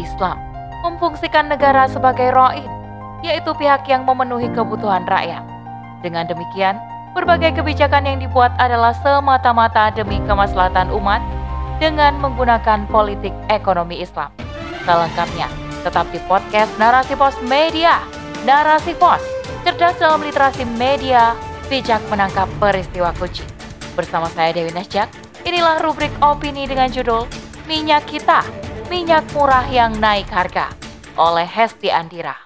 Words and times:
Islam 0.00 0.52
memfungsikan 0.82 1.46
negara 1.46 1.86
sebagai 1.86 2.34
roin, 2.34 2.66
yaitu 3.22 3.54
pihak 3.54 3.86
yang 3.86 4.02
memenuhi 4.02 4.50
kebutuhan 4.50 5.06
rakyat. 5.06 5.46
Dengan 6.02 6.26
demikian, 6.26 6.76
berbagai 7.14 7.54
kebijakan 7.62 8.02
yang 8.02 8.18
dibuat 8.18 8.50
adalah 8.58 8.90
semata-mata 8.98 9.94
demi 9.94 10.18
kemaslahatan 10.26 10.90
umat 10.90 11.22
dengan 11.78 12.18
menggunakan 12.18 12.90
politik 12.90 13.30
ekonomi 13.46 14.02
Islam. 14.02 14.34
Selengkapnya, 14.82 15.46
tetap 15.86 16.10
di 16.10 16.18
podcast 16.26 16.74
Narasi 16.82 17.14
Pos 17.14 17.38
Media. 17.46 18.02
Narasi 18.42 18.98
Pos, 18.98 19.22
cerdas 19.62 19.94
dalam 20.02 20.18
literasi 20.18 20.66
media, 20.66 21.38
bijak 21.70 22.02
menangkap 22.10 22.50
peristiwa 22.58 23.14
kunci. 23.14 23.46
Bersama 23.94 24.26
saya 24.34 24.50
Dewi 24.50 24.74
Nasjak, 24.74 25.06
inilah 25.46 25.78
rubrik 25.78 26.10
opini 26.18 26.66
dengan 26.66 26.90
judul 26.90 27.30
Minyak 27.70 28.02
Kita, 28.10 28.42
Minyak 28.92 29.24
Murah 29.32 29.64
yang 29.72 29.96
Naik 29.96 30.28
Harga 30.28 30.68
oleh 31.16 31.48
Hesti 31.48 31.88
Andira. 31.88 32.36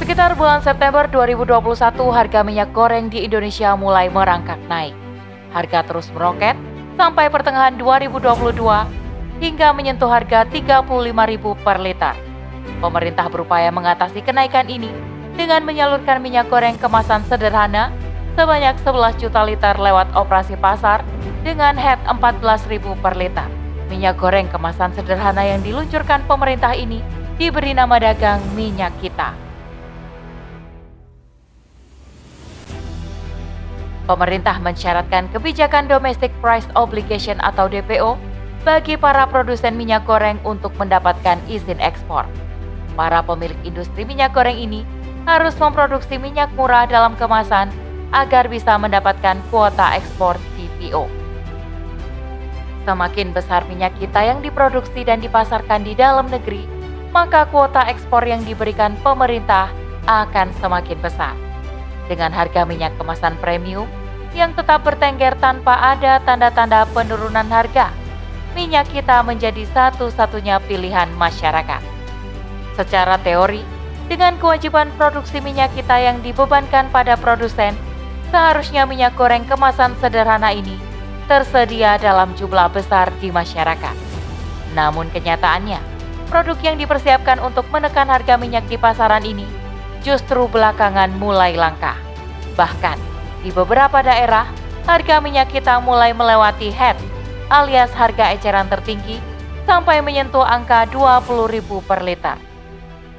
Sekitar 0.00 0.32
bulan 0.32 0.64
September 0.64 1.04
2021, 1.04 1.68
harga 2.08 2.40
minyak 2.40 2.72
goreng 2.72 3.12
di 3.12 3.28
Indonesia 3.28 3.76
mulai 3.76 4.08
merangkak 4.08 4.56
naik. 4.72 4.96
Harga 5.52 5.84
terus 5.84 6.08
meroket 6.16 6.56
sampai 6.96 7.28
pertengahan 7.28 7.76
2022 7.76 8.56
hingga 9.44 9.76
menyentuh 9.76 10.08
harga 10.08 10.48
35.000 10.48 10.88
per 11.60 11.76
liter. 11.76 12.16
Pemerintah 12.80 13.28
berupaya 13.28 13.68
mengatasi 13.68 14.24
kenaikan 14.24 14.64
ini 14.72 14.88
dengan 15.36 15.60
menyalurkan 15.60 16.24
minyak 16.24 16.48
goreng 16.48 16.80
kemasan 16.80 17.20
sederhana 17.28 17.92
sebanyak 18.38 18.78
11 18.86 19.18
juta 19.18 19.42
liter 19.42 19.74
lewat 19.74 20.14
operasi 20.14 20.54
pasar 20.62 21.02
dengan 21.42 21.74
head 21.74 21.98
14.000 22.06 22.78
per 23.02 23.18
liter. 23.18 23.50
Minyak 23.90 24.14
goreng 24.14 24.46
kemasan 24.46 24.94
sederhana 24.94 25.42
yang 25.42 25.58
diluncurkan 25.66 26.22
pemerintah 26.30 26.70
ini 26.70 27.02
diberi 27.34 27.74
nama 27.74 27.98
dagang 27.98 28.38
minyak 28.54 28.94
kita. 29.02 29.34
Pemerintah 34.06 34.62
mensyaratkan 34.62 35.26
kebijakan 35.34 35.90
Domestic 35.90 36.30
Price 36.38 36.70
Obligation 36.78 37.42
atau 37.42 37.66
DPO 37.66 38.14
bagi 38.62 38.94
para 38.94 39.26
produsen 39.26 39.74
minyak 39.74 40.06
goreng 40.06 40.38
untuk 40.46 40.70
mendapatkan 40.78 41.42
izin 41.50 41.82
ekspor. 41.82 42.22
Para 42.94 43.18
pemilik 43.18 43.58
industri 43.66 44.06
minyak 44.06 44.30
goreng 44.30 44.56
ini 44.56 44.86
harus 45.26 45.58
memproduksi 45.58 46.16
minyak 46.16 46.48
murah 46.56 46.88
dalam 46.88 47.18
kemasan 47.18 47.87
agar 48.12 48.48
bisa 48.48 48.76
mendapatkan 48.80 49.36
kuota 49.52 49.96
ekspor 49.96 50.40
DPO. 50.56 51.08
Semakin 52.88 53.36
besar 53.36 53.68
minyak 53.68 53.92
kita 54.00 54.24
yang 54.24 54.40
diproduksi 54.40 55.04
dan 55.04 55.20
dipasarkan 55.20 55.84
di 55.84 55.92
dalam 55.92 56.24
negeri, 56.32 56.64
maka 57.12 57.44
kuota 57.48 57.84
ekspor 57.84 58.24
yang 58.24 58.40
diberikan 58.48 58.96
pemerintah 59.04 59.68
akan 60.08 60.48
semakin 60.56 60.98
besar 61.04 61.36
dengan 62.08 62.32
harga 62.32 62.64
minyak 62.64 62.96
kemasan 62.96 63.36
premium 63.44 63.84
yang 64.32 64.56
tetap 64.56 64.84
bertengger 64.84 65.36
tanpa 65.36 65.76
ada 65.76 66.20
tanda-tanda 66.24 66.88
penurunan 66.96 67.48
harga. 67.48 67.92
Minyak 68.56 68.88
kita 68.88 69.20
menjadi 69.20 69.68
satu-satunya 69.70 70.58
pilihan 70.64 71.12
masyarakat. 71.20 71.84
Secara 72.74 73.20
teori, 73.20 73.60
dengan 74.08 74.40
kewajiban 74.40 74.88
produksi 74.96 75.44
minyak 75.44 75.68
kita 75.76 76.00
yang 76.00 76.24
dibebankan 76.24 76.88
pada 76.88 77.14
produsen, 77.20 77.76
seharusnya 78.28 78.84
minyak 78.84 79.16
goreng 79.16 79.44
kemasan 79.48 79.96
sederhana 79.98 80.52
ini 80.52 80.76
tersedia 81.28 82.00
dalam 82.00 82.32
jumlah 82.36 82.72
besar 82.72 83.12
di 83.20 83.28
masyarakat. 83.28 83.96
Namun 84.72 85.12
kenyataannya, 85.12 85.80
produk 86.32 86.56
yang 86.64 86.76
dipersiapkan 86.80 87.40
untuk 87.44 87.68
menekan 87.68 88.08
harga 88.08 88.40
minyak 88.40 88.64
di 88.68 88.80
pasaran 88.80 89.24
ini 89.24 89.44
justru 90.00 90.48
belakangan 90.48 91.12
mulai 91.20 91.52
langka. 91.56 91.96
Bahkan, 92.56 92.96
di 93.44 93.52
beberapa 93.52 94.00
daerah, 94.00 94.48
harga 94.88 95.20
minyak 95.20 95.52
kita 95.52 95.84
mulai 95.84 96.16
melewati 96.16 96.72
head 96.72 96.96
alias 97.48 97.92
harga 97.96 98.36
eceran 98.36 98.68
tertinggi 98.68 99.16
sampai 99.64 100.00
menyentuh 100.04 100.44
angka 100.44 100.88
20.000 100.88 101.64
per 101.84 102.00
liter. 102.04 102.47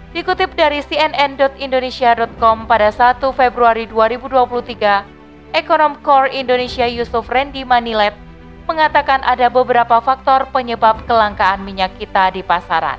Dikutip 0.09 0.57
dari 0.57 0.81
cnn.indonesia.com 0.81 2.65
pada 2.65 2.89
1 2.89 3.21
Februari 3.29 3.85
2023, 3.85 5.53
Ekonom 5.53 6.01
Core 6.01 6.33
Indonesia 6.33 6.89
Yusuf 6.89 7.29
Randy 7.29 7.61
Manilet 7.61 8.17
mengatakan 8.65 9.21
ada 9.21 9.53
beberapa 9.53 10.01
faktor 10.01 10.49
penyebab 10.49 11.05
kelangkaan 11.05 11.61
minyak 11.61 11.93
kita 12.01 12.33
di 12.33 12.41
pasaran. 12.41 12.97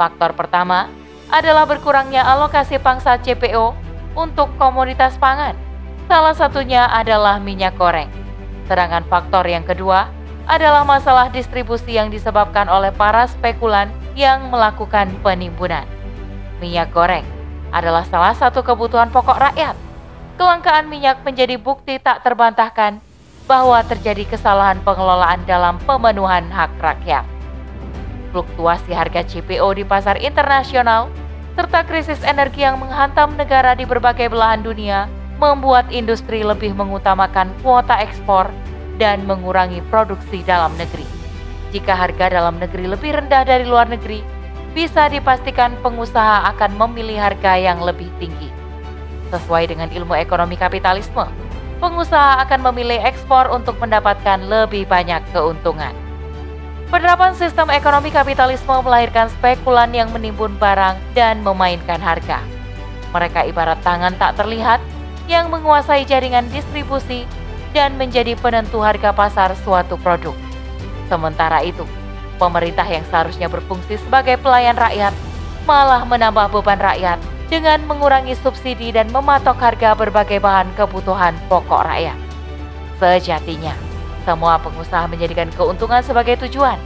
Faktor 0.00 0.32
pertama 0.32 0.88
adalah 1.28 1.68
berkurangnya 1.68 2.24
alokasi 2.24 2.80
pangsa 2.80 3.20
CPO 3.20 3.76
untuk 4.16 4.48
komoditas 4.56 5.20
pangan. 5.20 5.52
Salah 6.08 6.32
satunya 6.32 6.88
adalah 6.88 7.36
minyak 7.36 7.76
goreng. 7.76 8.08
Sedangkan 8.64 9.04
faktor 9.12 9.44
yang 9.44 9.64
kedua 9.68 10.08
adalah 10.48 10.88
masalah 10.88 11.28
distribusi 11.28 12.00
yang 12.00 12.08
disebabkan 12.08 12.64
oleh 12.72 12.96
para 12.96 13.28
spekulan 13.28 13.92
yang 14.16 14.48
melakukan 14.48 15.12
penimbunan. 15.20 15.84
Minyak 16.64 16.96
goreng 16.96 17.28
adalah 17.76 18.08
salah 18.08 18.32
satu 18.32 18.64
kebutuhan 18.64 19.12
pokok 19.12 19.36
rakyat. 19.36 19.76
Kelangkaan 20.40 20.88
minyak 20.88 21.20
menjadi 21.20 21.60
bukti 21.60 22.00
tak 22.00 22.24
terbantahkan 22.24 23.04
bahwa 23.44 23.84
terjadi 23.84 24.24
kesalahan 24.24 24.80
pengelolaan 24.80 25.44
dalam 25.44 25.76
pemenuhan 25.84 26.48
hak 26.48 26.72
rakyat. 26.80 27.28
Fluktuasi 28.32 28.96
harga 28.96 29.20
CPO 29.28 29.76
di 29.76 29.84
pasar 29.84 30.16
internasional 30.16 31.12
serta 31.52 31.84
krisis 31.84 32.24
energi 32.24 32.64
yang 32.64 32.80
menghantam 32.80 33.36
negara 33.36 33.76
di 33.76 33.84
berbagai 33.84 34.32
belahan 34.32 34.64
dunia 34.64 35.04
membuat 35.36 35.92
industri 35.92 36.40
lebih 36.40 36.72
mengutamakan 36.72 37.52
kuota 37.60 38.00
ekspor 38.00 38.48
dan 38.96 39.28
mengurangi 39.28 39.84
produksi 39.92 40.40
dalam 40.48 40.72
negeri. 40.80 41.04
Jika 41.76 41.92
harga 41.92 42.32
dalam 42.32 42.56
negeri 42.56 42.88
lebih 42.88 43.20
rendah 43.20 43.44
dari 43.44 43.68
luar 43.68 43.84
negeri, 43.84 44.33
bisa 44.74 45.06
dipastikan 45.06 45.78
pengusaha 45.80 46.50
akan 46.50 46.74
memilih 46.74 47.22
harga 47.22 47.54
yang 47.54 47.78
lebih 47.78 48.10
tinggi. 48.18 48.50
Sesuai 49.30 49.70
dengan 49.70 49.86
ilmu 49.88 50.18
ekonomi 50.18 50.58
kapitalisme, 50.58 51.30
pengusaha 51.78 52.42
akan 52.42 52.60
memilih 52.70 52.98
ekspor 53.06 53.48
untuk 53.54 53.78
mendapatkan 53.78 54.42
lebih 54.42 54.84
banyak 54.90 55.22
keuntungan. 55.30 55.94
Penerapan 56.90 57.32
sistem 57.38 57.70
ekonomi 57.70 58.10
kapitalisme 58.10 58.74
melahirkan 58.82 59.30
spekulan 59.30 59.90
yang 59.94 60.10
menimbun 60.10 60.54
barang 60.58 60.98
dan 61.14 61.40
memainkan 61.40 62.02
harga. 62.02 62.42
Mereka 63.14 63.46
ibarat 63.50 63.78
tangan 63.86 64.14
tak 64.18 64.38
terlihat 64.38 64.82
yang 65.30 65.48
menguasai 65.48 66.02
jaringan 66.04 66.50
distribusi 66.50 67.24
dan 67.72 67.94
menjadi 67.94 68.38
penentu 68.38 68.82
harga 68.82 69.10
pasar 69.10 69.54
suatu 69.62 69.98
produk. 69.98 70.34
Sementara 71.10 71.62
itu, 71.66 71.82
pemerintah 72.36 72.86
yang 72.86 73.04
seharusnya 73.08 73.46
berfungsi 73.46 73.98
sebagai 74.02 74.38
pelayan 74.40 74.74
rakyat 74.74 75.14
malah 75.64 76.04
menambah 76.04 76.52
beban 76.52 76.80
rakyat 76.80 77.18
dengan 77.48 77.80
mengurangi 77.84 78.36
subsidi 78.40 78.92
dan 78.92 79.08
mematok 79.12 79.56
harga 79.60 79.96
berbagai 79.96 80.40
bahan 80.40 80.68
kebutuhan 80.76 81.36
pokok 81.48 81.84
rakyat. 81.84 82.16
Sejatinya, 83.00 83.72
semua 84.24 84.56
pengusaha 84.60 85.04
menjadikan 85.08 85.52
keuntungan 85.52 86.00
sebagai 86.00 86.40
tujuan, 86.48 86.80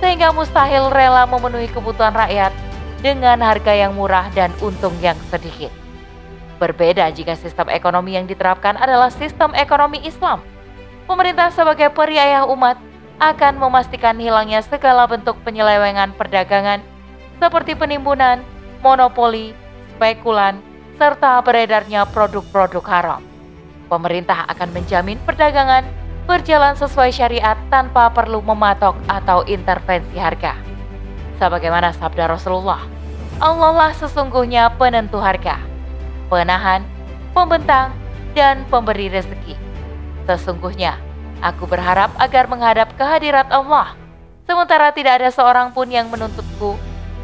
sehingga 0.00 0.32
mustahil 0.32 0.88
rela 0.88 1.28
memenuhi 1.28 1.68
kebutuhan 1.68 2.16
rakyat 2.16 2.52
dengan 3.04 3.38
harga 3.44 3.72
yang 3.74 3.94
murah 3.94 4.26
dan 4.34 4.50
untung 4.64 4.94
yang 5.04 5.16
sedikit. 5.30 5.70
Berbeda 6.58 7.06
jika 7.14 7.38
sistem 7.38 7.70
ekonomi 7.70 8.18
yang 8.18 8.26
diterapkan 8.26 8.74
adalah 8.74 9.14
sistem 9.14 9.54
ekonomi 9.54 10.02
Islam. 10.02 10.42
Pemerintah 11.06 11.54
sebagai 11.54 11.88
periayah 11.94 12.44
umat 12.50 12.76
akan 13.18 13.58
memastikan 13.58 14.14
hilangnya 14.18 14.62
segala 14.62 15.06
bentuk 15.10 15.34
penyelewengan 15.42 16.14
perdagangan 16.14 16.82
seperti 17.38 17.74
penimbunan, 17.74 18.42
monopoli, 18.82 19.54
spekulan, 19.94 20.58
serta 20.98 21.38
beredarnya 21.42 22.06
produk-produk 22.10 22.84
haram. 22.86 23.22
Pemerintah 23.86 24.46
akan 24.50 24.70
menjamin 24.74 25.18
perdagangan 25.22 25.86
berjalan 26.26 26.76
sesuai 26.76 27.10
syariat 27.14 27.56
tanpa 27.72 28.10
perlu 28.12 28.44
mematok 28.44 28.94
atau 29.08 29.42
intervensi 29.48 30.18
harga. 30.18 30.54
Sebagaimana 31.38 31.94
sabda 31.94 32.28
Rasulullah, 32.28 32.82
Allah 33.38 33.72
lah 33.72 33.92
sesungguhnya 33.94 34.74
penentu 34.74 35.22
harga 35.22 35.68
penahan, 36.28 36.84
pembentang, 37.32 37.90
dan 38.36 38.62
pemberi 38.68 39.08
rezeki. 39.08 39.56
Sesungguhnya, 40.28 41.00
aku 41.40 41.66
berharap 41.66 42.12
agar 42.18 42.50
menghadap 42.50 42.92
kehadirat 42.98 43.48
Allah, 43.48 43.94
sementara 44.44 44.90
tidak 44.94 45.22
ada 45.22 45.30
seorang 45.30 45.70
pun 45.70 45.86
yang 45.88 46.10
menuntutku 46.10 46.76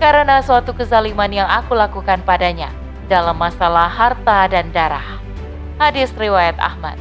karena 0.02 0.42
suatu 0.42 0.74
kezaliman 0.74 1.30
yang 1.30 1.48
aku 1.50 1.74
lakukan 1.74 2.22
padanya 2.26 2.70
dalam 3.06 3.36
masalah 3.36 3.86
harta 3.86 4.50
dan 4.50 4.70
darah. 4.74 5.20
Hadis 5.78 6.10
riwayat 6.14 6.58
Ahmad. 6.62 6.98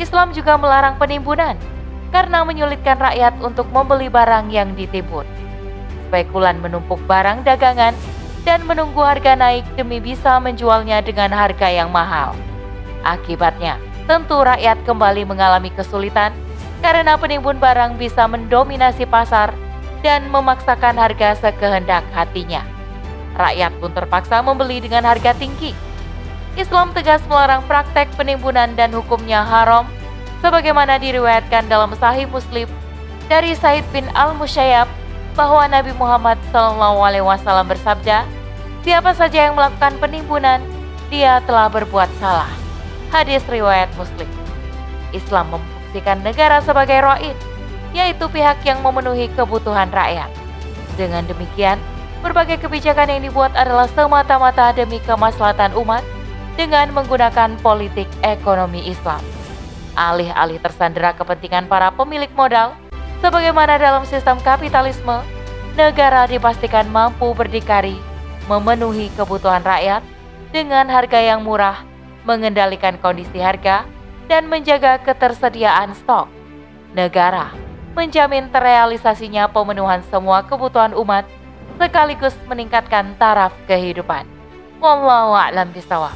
Islam 0.00 0.32
juga 0.32 0.56
melarang 0.56 0.96
penimbunan. 0.96 1.54
karena 2.10 2.42
menyulitkan 2.42 2.98
rakyat 2.98 3.38
untuk 3.38 3.70
membeli 3.70 4.10
barang 4.10 4.50
yang 4.50 4.74
ditimbun. 4.74 5.22
Spekulan 6.10 6.58
menumpuk 6.58 6.98
barang 7.06 7.46
dagangan 7.46 7.94
dan 8.42 8.60
menunggu 8.66 8.98
harga 8.98 9.38
naik 9.38 9.62
demi 9.78 10.02
bisa 10.02 10.42
menjualnya 10.42 11.06
dengan 11.06 11.30
harga 11.30 11.70
yang 11.70 11.88
mahal. 11.94 12.34
Akibatnya, 13.02 13.80
tentu 14.04 14.42
rakyat 14.42 14.82
kembali 14.84 15.24
mengalami 15.24 15.72
kesulitan 15.72 16.34
karena 16.80 17.16
penimbun 17.16 17.60
barang 17.60 18.00
bisa 18.00 18.24
mendominasi 18.24 19.04
pasar 19.08 19.52
dan 20.00 20.28
memaksakan 20.32 20.96
harga 20.96 21.36
sekehendak 21.36 22.04
hatinya. 22.16 22.64
Rakyat 23.36 23.72
pun 23.78 23.92
terpaksa 23.92 24.40
membeli 24.40 24.80
dengan 24.80 25.04
harga 25.06 25.36
tinggi. 25.36 25.72
Islam 26.58 26.90
tegas 26.90 27.22
melarang 27.30 27.62
praktek 27.64 28.10
penimbunan 28.18 28.74
dan 28.74 28.90
hukumnya 28.90 29.46
haram 29.46 29.86
sebagaimana 30.42 30.98
diriwayatkan 30.98 31.70
dalam 31.70 31.94
Sahih 31.94 32.26
Muslim 32.26 32.66
dari 33.30 33.54
Said 33.54 33.86
bin 33.94 34.08
Al-Musayyab 34.18 34.90
bahwa 35.38 35.62
Nabi 35.70 35.94
Muhammad 35.94 36.36
SAW 36.50 37.62
bersabda, 37.62 38.26
"Siapa 38.82 39.14
saja 39.14 39.46
yang 39.46 39.54
melakukan 39.54 39.94
penimbunan, 40.02 40.58
dia 41.06 41.38
telah 41.46 41.70
berbuat 41.70 42.10
salah." 42.18 42.50
Hadis 43.10 43.42
riwayat 43.50 43.90
Muslim. 43.98 44.30
Islam 45.10 45.58
memfungsikan 45.58 46.22
negara 46.22 46.62
sebagai 46.62 47.02
roid, 47.02 47.34
yaitu 47.90 48.30
pihak 48.30 48.62
yang 48.62 48.78
memenuhi 48.86 49.26
kebutuhan 49.34 49.90
rakyat. 49.90 50.30
Dengan 50.94 51.26
demikian, 51.26 51.82
berbagai 52.22 52.62
kebijakan 52.62 53.10
yang 53.10 53.26
dibuat 53.26 53.50
adalah 53.58 53.90
semata-mata 53.90 54.70
demi 54.70 55.02
kemaslahatan 55.02 55.74
umat 55.74 56.06
dengan 56.54 56.86
menggunakan 56.94 57.58
politik 57.58 58.06
ekonomi 58.22 58.86
Islam. 58.86 59.18
Alih-alih 59.98 60.62
tersandera 60.62 61.10
kepentingan 61.10 61.66
para 61.66 61.90
pemilik 61.90 62.30
modal, 62.38 62.78
sebagaimana 63.18 63.74
dalam 63.74 64.06
sistem 64.06 64.38
kapitalisme, 64.38 65.18
negara 65.74 66.30
dipastikan 66.30 66.86
mampu 66.86 67.34
berdikari 67.34 67.98
memenuhi 68.46 69.10
kebutuhan 69.18 69.66
rakyat 69.66 70.06
dengan 70.54 70.86
harga 70.86 71.18
yang 71.18 71.42
murah, 71.42 71.89
mengendalikan 72.28 73.00
kondisi 73.00 73.40
harga, 73.40 73.84
dan 74.30 74.46
menjaga 74.46 75.02
ketersediaan 75.02 75.94
stok. 75.98 76.30
Negara 76.94 77.50
menjamin 77.94 78.48
terrealisasinya 78.54 79.50
pemenuhan 79.50 80.02
semua 80.08 80.46
kebutuhan 80.46 80.94
umat 80.94 81.26
sekaligus 81.80 82.36
meningkatkan 82.46 83.18
taraf 83.18 83.50
kehidupan. 83.66 84.28
Wallahu 84.78 85.34
a'lam 85.34 85.74
bishawab. 85.74 86.14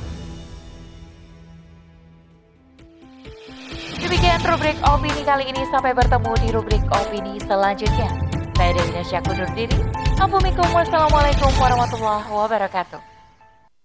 Demikian 4.00 4.40
rubrik 4.44 4.76
opini 4.84 5.22
kali 5.24 5.48
ini 5.48 5.64
sampai 5.72 5.96
bertemu 5.96 6.32
di 6.44 6.48
rubrik 6.52 6.84
opini 6.92 7.40
selanjutnya. 7.44 8.12
Saya 8.54 8.70
Dewi 8.76 8.92
Nasya 8.94 9.20
diri. 9.56 9.78
Assalamualaikum 10.20 11.50
warahmatullahi 11.58 12.28
wabarakatuh. 12.28 13.13